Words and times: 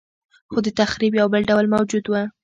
خو 0.51 0.59
د 0.65 0.67
تخریب 0.79 1.13
یو 1.21 1.27
بل 1.33 1.41
ډول 1.49 1.65
موجود 1.75 2.05
و 2.07 2.13